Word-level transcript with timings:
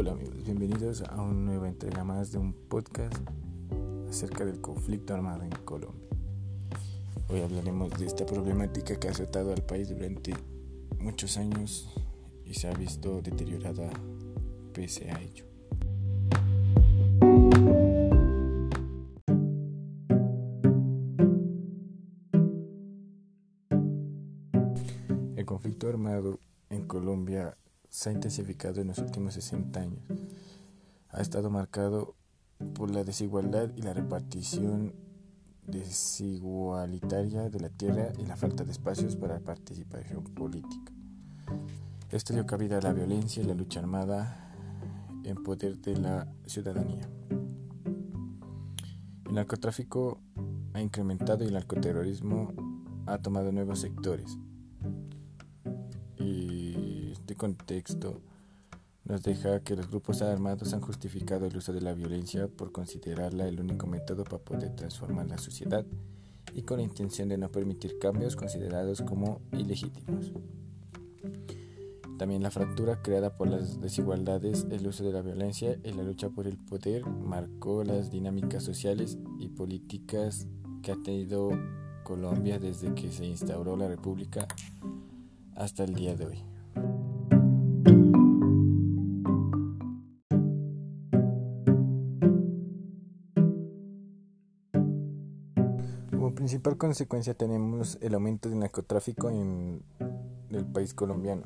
Hola 0.00 0.12
amigos, 0.12 0.44
bienvenidos 0.44 1.02
a 1.02 1.20
una 1.20 1.40
nueva 1.40 1.66
entrega 1.66 2.04
más 2.04 2.30
de 2.30 2.38
un 2.38 2.52
podcast 2.52 3.16
acerca 4.08 4.44
del 4.44 4.60
conflicto 4.60 5.12
armado 5.12 5.42
en 5.42 5.50
Colombia. 5.64 6.08
Hoy 7.28 7.40
hablaremos 7.40 7.90
de 7.98 8.06
esta 8.06 8.24
problemática 8.24 8.94
que 8.94 9.08
ha 9.08 9.10
azotado 9.10 9.52
al 9.52 9.64
país 9.64 9.88
durante 9.88 10.34
muchos 11.00 11.36
años 11.36 11.92
y 12.44 12.54
se 12.54 12.68
ha 12.68 12.74
visto 12.74 13.20
deteriorada 13.22 13.90
pese 14.72 15.10
a 15.10 15.20
ello. 15.20 15.46
El 25.34 25.44
conflicto 25.44 25.88
armado 25.88 26.38
en 26.70 26.86
Colombia 26.86 27.56
se 27.88 28.10
ha 28.10 28.12
intensificado 28.12 28.80
en 28.80 28.88
los 28.88 28.98
últimos 28.98 29.34
60 29.34 29.80
años. 29.80 30.02
Ha 31.10 31.20
estado 31.20 31.50
marcado 31.50 32.14
por 32.74 32.90
la 32.90 33.04
desigualdad 33.04 33.70
y 33.76 33.82
la 33.82 33.94
repartición 33.94 34.94
desigualitaria 35.66 37.50
de 37.50 37.60
la 37.60 37.68
tierra 37.68 38.12
y 38.18 38.24
la 38.24 38.36
falta 38.36 38.64
de 38.64 38.72
espacios 38.72 39.16
para 39.16 39.40
participación 39.40 40.24
política. 40.24 40.92
Esto 42.10 42.32
dio 42.32 42.46
cabida 42.46 42.78
a 42.78 42.82
la 42.82 42.92
violencia 42.92 43.42
y 43.42 43.46
la 43.46 43.54
lucha 43.54 43.80
armada 43.80 44.54
en 45.24 45.42
poder 45.42 45.78
de 45.78 45.98
la 45.98 46.26
ciudadanía. 46.46 47.08
El 49.26 49.34
narcotráfico 49.34 50.20
ha 50.72 50.80
incrementado 50.80 51.44
y 51.44 51.48
el 51.48 51.54
narcoterrorismo 51.54 52.54
ha 53.06 53.18
tomado 53.18 53.52
nuevos 53.52 53.80
sectores 53.80 54.38
contexto 57.38 58.20
nos 59.04 59.22
deja 59.22 59.60
que 59.60 59.74
los 59.74 59.88
grupos 59.88 60.20
armados 60.20 60.74
han 60.74 60.82
justificado 60.82 61.46
el 61.46 61.56
uso 61.56 61.72
de 61.72 61.80
la 61.80 61.94
violencia 61.94 62.46
por 62.46 62.72
considerarla 62.72 63.48
el 63.48 63.58
único 63.58 63.86
método 63.86 64.24
para 64.24 64.44
poder 64.44 64.76
transformar 64.76 65.26
la 65.26 65.38
sociedad 65.38 65.86
y 66.52 66.62
con 66.62 66.76
la 66.76 66.82
intención 66.82 67.30
de 67.30 67.38
no 67.38 67.50
permitir 67.50 67.98
cambios 67.98 68.36
considerados 68.36 69.00
como 69.00 69.40
ilegítimos. 69.52 70.32
También 72.18 72.42
la 72.42 72.50
fractura 72.50 73.00
creada 73.00 73.36
por 73.36 73.48
las 73.48 73.80
desigualdades, 73.80 74.66
el 74.70 74.86
uso 74.86 75.04
de 75.04 75.12
la 75.12 75.22
violencia 75.22 75.78
y 75.84 75.92
la 75.92 76.02
lucha 76.02 76.28
por 76.28 76.46
el 76.46 76.58
poder 76.58 77.06
marcó 77.06 77.84
las 77.84 78.10
dinámicas 78.10 78.64
sociales 78.64 79.16
y 79.38 79.48
políticas 79.48 80.48
que 80.82 80.92
ha 80.92 80.96
tenido 80.96 81.50
Colombia 82.02 82.58
desde 82.58 82.92
que 82.94 83.10
se 83.10 83.24
instauró 83.24 83.76
la 83.76 83.88
República 83.88 84.48
hasta 85.54 85.84
el 85.84 85.94
día 85.94 86.14
de 86.16 86.26
hoy. 86.26 86.57
Principal 96.34 96.76
consecuencia 96.76 97.34
tenemos 97.34 97.98
el 98.00 98.14
aumento 98.14 98.48
del 98.48 98.58
narcotráfico 98.60 99.30
en 99.30 99.82
el 100.50 100.66
país 100.66 100.94
colombiano. 100.94 101.44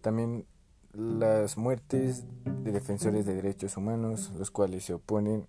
También 0.00 0.46
las 0.92 1.56
muertes 1.56 2.24
de 2.44 2.72
defensores 2.72 3.26
de 3.26 3.34
derechos 3.34 3.76
humanos, 3.76 4.32
los 4.38 4.50
cuales 4.50 4.84
se 4.84 4.94
oponen 4.94 5.46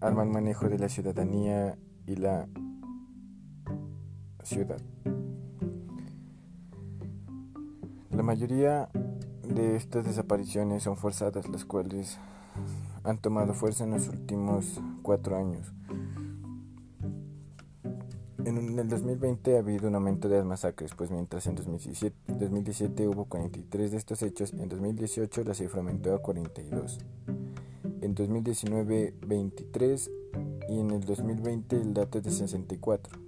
al 0.00 0.14
mal 0.14 0.28
manejo 0.28 0.68
de 0.68 0.78
la 0.78 0.88
ciudadanía 0.88 1.76
y 2.06 2.16
la 2.16 2.48
ciudad. 4.42 4.80
La 8.10 8.22
mayoría 8.22 8.88
de 9.42 9.76
estas 9.76 10.04
desapariciones 10.04 10.82
son 10.82 10.96
forzadas, 10.96 11.48
las 11.48 11.64
cuales 11.64 12.18
han 13.02 13.18
tomado 13.18 13.54
fuerza 13.54 13.84
en 13.84 13.90
los 13.90 14.08
últimos 14.08 14.80
cuatro 15.02 15.36
años. 15.36 15.72
En 18.44 18.78
el 18.78 18.88
2020 18.88 19.56
ha 19.56 19.60
habido 19.60 19.88
un 19.88 19.94
aumento 19.94 20.28
de 20.28 20.36
las 20.36 20.44
masacres, 20.44 20.92
pues 20.94 21.10
mientras 21.10 21.46
en 21.46 21.54
2017, 21.54 22.14
2017 22.26 23.08
hubo 23.08 23.24
43 23.24 23.90
de 23.90 23.96
estos 23.96 24.20
hechos, 24.22 24.52
en 24.52 24.68
2018 24.68 25.44
la 25.44 25.54
cifra 25.54 25.78
aumentó 25.78 26.14
a 26.14 26.20
42. 26.20 26.98
En 28.02 28.14
2019 28.14 29.14
23 29.26 30.10
y 30.68 30.78
en 30.78 30.90
el 30.90 31.06
2020 31.06 31.76
el 31.76 31.94
dato 31.94 32.18
es 32.18 32.24
de 32.24 32.32
64. 32.32 33.18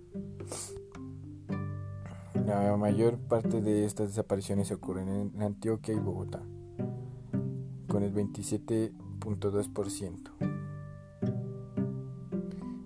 La 2.45 2.77
mayor 2.77 3.17
parte 3.17 3.63
de 3.63 3.87
estas 3.87 4.09
desapariciones 4.09 4.71
ocurren 4.71 5.09
en 5.09 5.33
Antioquia 5.43 5.95
y 5.95 5.99
Bogotá, 5.99 6.43
con 7.89 8.03
el 8.03 8.13
27.2%. 8.13 10.31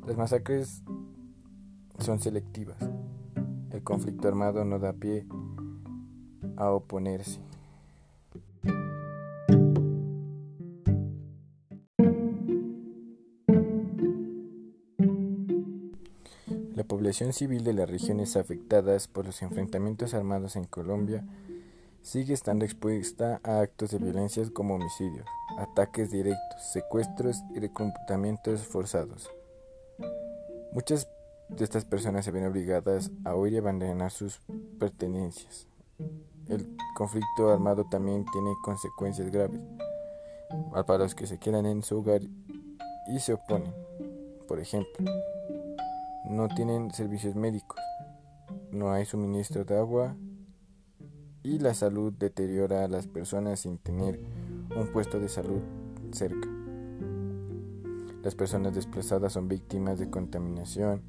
Las 0.06 0.16
masacres 0.16 0.84
son 2.00 2.20
selectivas. 2.20 2.78
El 3.70 3.82
conflicto 3.82 4.28
armado 4.28 4.64
no 4.64 4.78
da 4.78 4.92
pie 4.92 5.26
a 6.56 6.70
oponerse. 6.70 7.40
La 16.74 16.84
población 16.84 17.32
civil 17.32 17.62
de 17.62 17.74
las 17.74 17.88
regiones 17.88 18.36
afectadas 18.36 19.06
por 19.06 19.26
los 19.26 19.42
enfrentamientos 19.42 20.14
armados 20.14 20.56
en 20.56 20.64
Colombia 20.64 21.24
sigue 22.02 22.32
estando 22.32 22.64
expuesta 22.64 23.40
a 23.44 23.60
actos 23.60 23.90
de 23.90 23.98
violencia 23.98 24.42
como 24.52 24.74
homicidios, 24.76 25.26
ataques 25.58 26.10
directos, 26.10 26.72
secuestros 26.72 27.42
y 27.54 27.60
reclutamientos 27.60 28.62
forzados. 28.66 29.30
Muchas 30.72 31.06
estas 31.58 31.84
personas 31.84 32.24
se 32.24 32.30
ven 32.30 32.46
obligadas 32.46 33.10
a 33.24 33.34
huir 33.34 33.54
y 33.54 33.58
abandonar 33.58 34.10
sus 34.10 34.40
pertenencias. 34.78 35.66
El 36.48 36.76
conflicto 36.94 37.50
armado 37.50 37.84
también 37.84 38.24
tiene 38.32 38.52
consecuencias 38.64 39.30
graves 39.30 39.60
para 40.86 41.04
los 41.04 41.14
que 41.14 41.26
se 41.26 41.38
quedan 41.38 41.66
en 41.66 41.82
su 41.82 41.98
hogar 41.98 42.22
y 43.08 43.18
se 43.20 43.34
oponen. 43.34 43.72
Por 44.48 44.58
ejemplo, 44.58 45.06
no 46.28 46.48
tienen 46.48 46.90
servicios 46.92 47.34
médicos, 47.36 47.78
no 48.72 48.90
hay 48.90 49.04
suministro 49.04 49.64
de 49.64 49.78
agua 49.78 50.16
y 51.42 51.58
la 51.58 51.74
salud 51.74 52.12
deteriora 52.12 52.84
a 52.84 52.88
las 52.88 53.06
personas 53.06 53.60
sin 53.60 53.78
tener 53.78 54.20
un 54.76 54.88
puesto 54.92 55.20
de 55.20 55.28
salud 55.28 55.60
cerca. 56.12 56.48
Las 58.22 58.34
personas 58.34 58.74
desplazadas 58.74 59.32
son 59.32 59.48
víctimas 59.48 59.98
de 59.98 60.10
contaminación, 60.10 61.02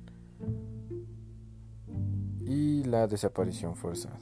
y 2.46 2.84
la 2.84 3.08
desaparición 3.08 3.76
forzada. 3.76 4.20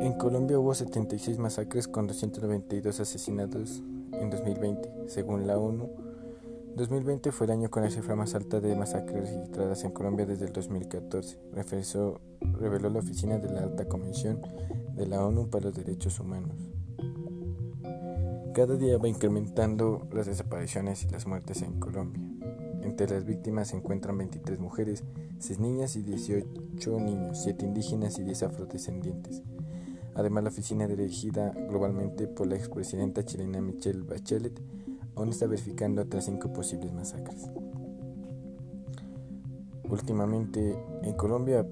En 0.00 0.12
Colombia 0.18 0.58
hubo 0.58 0.74
76 0.74 1.38
masacres 1.38 1.88
con 1.88 2.06
292 2.06 3.00
asesinados 3.00 3.82
en 4.12 4.30
2020, 4.30 5.08
según 5.08 5.46
la 5.46 5.58
ONU. 5.58 5.90
2020 6.76 7.32
fue 7.32 7.46
el 7.46 7.52
año 7.52 7.70
con 7.70 7.82
la 7.82 7.90
cifra 7.90 8.16
más 8.16 8.34
alta 8.34 8.60
de 8.60 8.74
masacres 8.76 9.30
registradas 9.30 9.84
en 9.84 9.90
Colombia 9.90 10.24
desde 10.24 10.46
el 10.46 10.52
2014, 10.52 11.38
reveló 12.58 12.88
la 12.88 13.00
Oficina 13.00 13.38
de 13.38 13.52
la 13.52 13.60
Alta 13.64 13.86
Convención 13.86 14.40
de 14.94 15.06
la 15.06 15.24
ONU 15.24 15.48
para 15.48 15.66
los 15.66 15.74
Derechos 15.74 16.20
Humanos. 16.20 16.56
Cada 18.54 18.76
día 18.76 18.98
va 18.98 19.08
incrementando 19.08 20.06
las 20.12 20.26
desapariciones 20.26 21.04
y 21.04 21.08
las 21.08 21.26
muertes 21.26 21.62
en 21.62 21.80
Colombia. 21.80 22.22
Entre 22.82 23.08
las 23.08 23.24
víctimas 23.24 23.68
se 23.68 23.76
encuentran 23.76 24.18
23 24.18 24.58
mujeres, 24.58 25.04
6 25.38 25.58
niñas 25.58 25.96
y 25.96 26.02
18 26.02 27.00
niños, 27.00 27.42
7 27.42 27.64
indígenas 27.64 28.18
y 28.18 28.24
10 28.24 28.42
afrodescendientes. 28.42 29.42
Además, 30.14 30.44
la 30.44 30.50
oficina 30.50 30.86
dirigida 30.86 31.50
globalmente 31.50 32.26
por 32.26 32.46
la 32.46 32.56
expresidenta 32.56 33.24
chilena 33.24 33.62
Michelle 33.62 34.02
Bachelet 34.02 34.60
aún 35.14 35.30
está 35.30 35.46
verificando 35.46 36.02
otras 36.02 36.26
5 36.26 36.52
posibles 36.52 36.92
masacres. 36.92 37.48
Últimamente, 39.88 40.78
en 41.02 41.14
Colombia, 41.14 41.66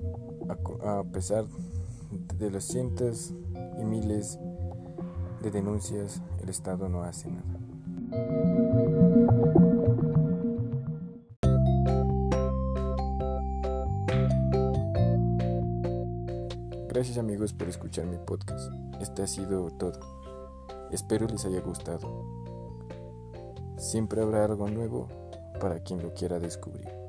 a 0.82 1.04
pesar 1.04 1.46
de 1.46 1.69
los 2.48 2.64
cientos 2.64 3.34
y 3.78 3.84
miles 3.84 4.38
de 5.42 5.50
denuncias, 5.50 6.22
el 6.40 6.48
Estado 6.48 6.88
no 6.88 7.02
hace 7.02 7.28
nada. 7.28 7.60
Gracias 16.88 17.18
amigos 17.18 17.52
por 17.52 17.68
escuchar 17.68 18.06
mi 18.06 18.16
podcast. 18.16 18.72
Este 19.00 19.22
ha 19.22 19.26
sido 19.26 19.70
todo. 19.72 20.00
Espero 20.90 21.26
les 21.26 21.44
haya 21.44 21.60
gustado. 21.60 22.24
Siempre 23.76 24.22
habrá 24.22 24.44
algo 24.44 24.68
nuevo 24.68 25.08
para 25.60 25.80
quien 25.80 26.02
lo 26.02 26.14
quiera 26.14 26.38
descubrir. 26.38 26.99